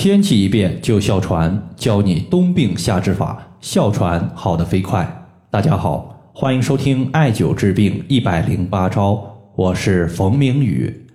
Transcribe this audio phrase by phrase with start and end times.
[0.00, 5.28] 天气一变就哮喘，教你冬病夏治法，哮喘好得飞快。
[5.50, 9.22] 大家好，欢迎收听艾灸治病一百零八招，
[9.54, 11.06] 我是冯明宇。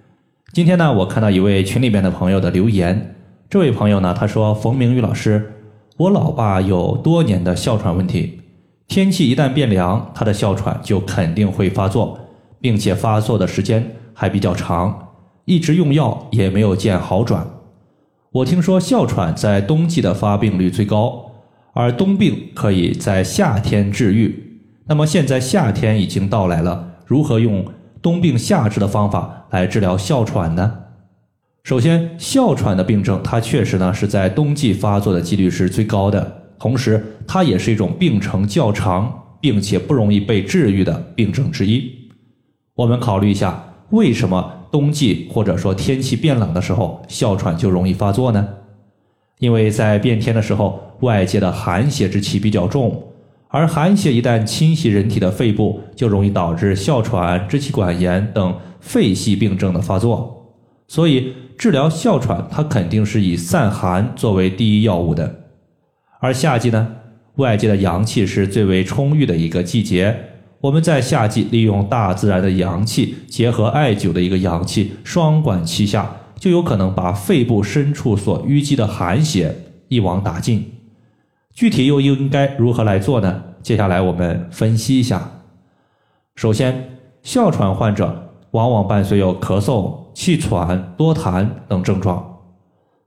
[0.54, 3.16] 今天呢，我看到一位群里边的朋友的留言，
[3.50, 5.54] 这位朋友呢，他说：“冯明宇老师，
[5.98, 8.40] 我老爸有多年的哮喘问题，
[8.88, 12.20] 天气一旦变凉，他的哮喘就肯定会发作，
[12.62, 15.08] 并且发作的时间还比较长，
[15.46, 17.44] 一直用药也没有见好转。”
[18.36, 21.32] 我听说哮喘在冬季的发病率最高，
[21.72, 24.60] 而冬病可以在夏天治愈。
[24.88, 27.66] 那么现在夏天已经到来了，如何用
[28.02, 30.80] 冬病夏治的方法来治疗哮喘呢？
[31.64, 41.90] 首先，哮喘的病症它确实呢是在冬季发作的几率是最高的，同时它也是一种病程较长并且不容易被治愈的病症之一。
[42.76, 44.65] 我们考虑一下，为什么？
[44.76, 48.46] 冬季或者说天气变冷的时候，哮喘就容易发作呢？
[49.40, 53.02] 因为在变天的时候，外界的寒邪之气比较重，
[53.48, 60.54] 而寒邪一旦侵袭人体的肺部，就容易导致哮喘、支气管炎等肺系病症的发作。
[60.90, 65.34] 所以，治疗哮喘，它肯定是以散寒作为第一要务的。
[66.20, 66.86] 而夏季呢，
[67.38, 70.35] 外界的阳气是最为充裕的一个季节。
[70.62, 76.10] 我们在夏季利用大自然的阳气，结合艾灸的一个阳气，双管齐下，
[76.40, 79.56] 就有可能把肺部深处所淤积的寒邪
[79.90, 80.72] 一网打尽。
[81.54, 83.44] 具体又应该如何来做呢？
[83.62, 85.32] 接下来我们分析一下。
[86.36, 92.40] 首先，哮喘患者往往伴随有咳嗽、气喘、多痰等症状，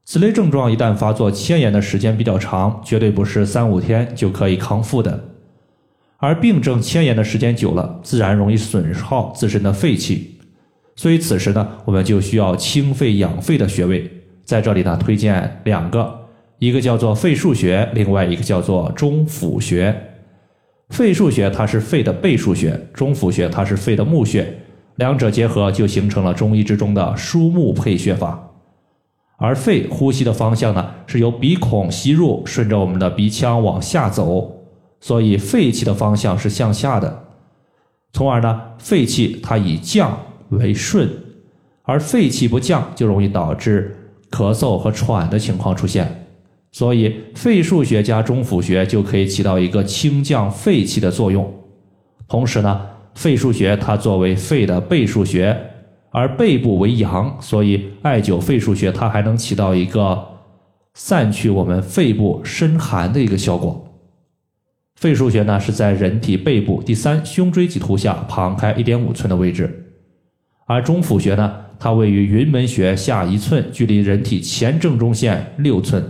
[0.05, 5.23] 此类症状一旦发作，牵延的时间比较长，绝对不是三五天就可以康复的。
[6.21, 10.37] 而病症牵延的时间久了，自然容易损耗自身的肺气，
[10.97, 14.11] 所以此时呢，我们就需要清肺养肺的穴位。
[14.45, 16.13] 在这里呢，推荐两个，
[16.59, 19.95] 一个叫做肺腧穴，另外一个叫做中府穴。
[20.89, 24.59] 肺腧穴它是肺的背腧穴，中府穴它是肺的募穴，
[24.97, 28.43] 两者结合就形成了中医之中的疏木配穴法。
[29.37, 34.58] 而肺呼吸的方向呢，是由鼻孔吸入，顺着我们的鼻腔往下走。
[35.01, 37.25] 所以肺气的方向是向下的，
[38.13, 40.19] 从而呢，肺气它以降
[40.51, 41.09] 为顺，
[41.83, 43.97] 而肺气不降，就容易导致
[44.31, 46.27] 咳嗽和喘的情况出现。
[46.71, 51.51] 所以肺腧穴加中府穴就可以起到一个清降肺气的作用。
[52.29, 52.81] 同时呢，
[53.15, 55.57] 肺腧穴它作为肺的背腧穴，
[56.11, 60.23] 而背部为阳，所以艾灸肺腧穴它还能起到一个
[60.93, 63.88] 散去我们肺部深寒的一个效果。
[64.99, 69.93] 肺腧穴呢是在人体背部第三胸椎棘突下旁开一点五寸的位置，
[70.67, 76.05] 而中府穴呢，它位于云门穴下一寸，距离人体前正中线六寸。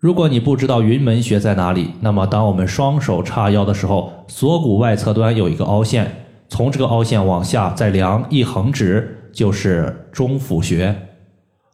[0.00, 10.96] 如果你不知道云门穴在哪里，那么当我们双手叉腰的时候，锁骨外侧端有一个凹陷，从这个凹陷往下再量一横指，就是中府穴。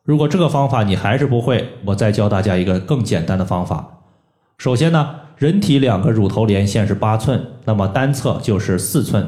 [0.03, 4.01] 如果这个方法你还是不会，我再教大家一个更简单的方法。
[4.59, 5.21] 首先呢。
[5.37, 9.27] 人体两个乳头连线是八寸，那么单侧就是四寸。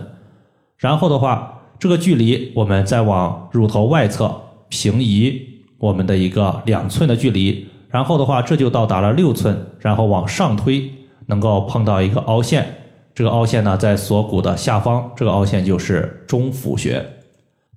[0.78, 4.34] 然后的话，这个距离我们再往乳头外侧
[4.68, 5.40] 平移
[5.78, 9.56] 我们的一个两寸的距离，然后的话这就到达了六寸。
[9.80, 10.90] 然后往上推，
[11.26, 12.66] 能够碰到一个凹陷，
[13.14, 17.04] 这个凹陷呢在锁骨的下方，这个凹陷就是中府穴。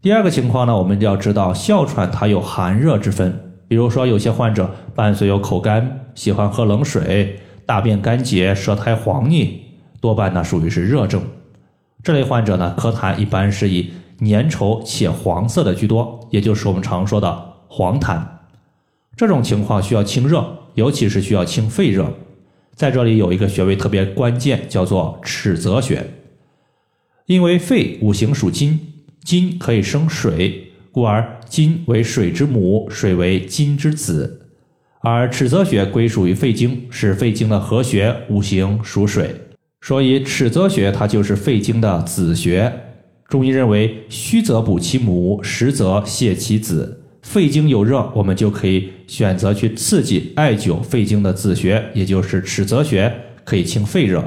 [0.02, 7.40] 第二个情况呢，我们就要知道哮喘它有寒热之分，比如说有些患者伴随有口干，喜欢喝冷水。
[7.70, 9.62] 大便干结、舌苔黄腻，
[10.02, 11.22] 多半呢属于是热症。
[12.02, 13.92] 这类患者呢，咳痰一般是以
[14.22, 18.20] 粘稠且黄色的居多，也就是我们常说的黄痰。
[19.16, 22.12] 这种情况需要清热，尤其是需要清肺热。
[22.74, 26.10] 在这里有一个穴位特别关键，叫做尺泽穴。
[27.28, 28.80] 因为肺五行属金，
[29.24, 34.49] 金可以生水，故而金为水之母，水为金之子。
[35.02, 39.34] 而尺泽穴归属于肺经，是肺经的合穴，五行属水，
[39.80, 42.72] 所以尺泽穴它就是肺经的子穴。
[43.30, 47.04] 中医认为，虚则补其母，实则泻其子。
[47.22, 53.14] 肺经有热，我们就可以选择去刺激艾灸肺经的子穴，也就是尺泽穴，
[53.46, 54.24] 可以清肺热。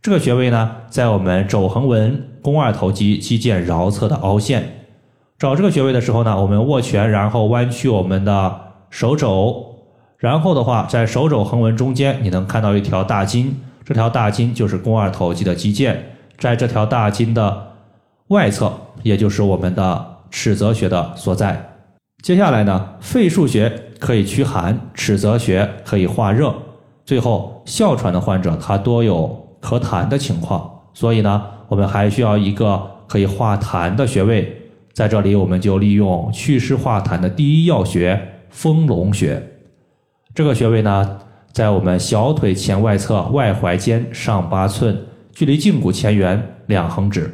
[0.00, 4.84] 这个穴位呢，在我们肘横纹肱二头肌肌腱桡侧的凹陷。
[5.38, 9.71] 找这个穴位的时候呢，我们握拳，然后弯曲我们的手肘。
[10.22, 15.96] 然后的话，在手肘横纹中间，你能看到一条大筋，这条大筋就是肱二头肌的肌腱，
[16.38, 17.72] 在这条大筋的
[18.28, 18.72] 外侧，
[19.02, 21.70] 也就是我们的尺泽穴的所在。
[22.22, 26.54] 接下来呢，肺腧穴可以驱寒，尺泽穴可以化热。
[27.04, 34.56] 最后，哮喘的患者他多有咳痰的情况，所以呢，我们还需要一个可以化痰的穴位。
[34.92, 39.48] 在这里，我们就利用祛湿化痰的第一要穴——丰隆穴。
[40.34, 41.18] 这个穴位呢，
[41.52, 44.98] 在我们小腿前外侧外踝尖上八寸，
[45.32, 47.30] 距离胫骨前缘两横指。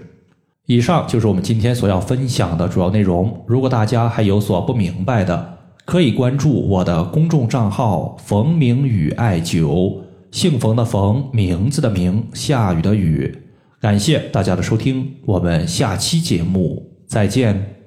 [0.67, 3.45] 以上就是我们今天所要分享的主要内容。
[3.47, 10.01] 如果大家还有所不明白的，可以关注我的公众账号“冯明宇艾灸”，
[10.33, 13.44] 姓冯的冯，名字的名，下雨的雨。
[13.81, 17.78] 感谢大家的收听，我们下期节目再见。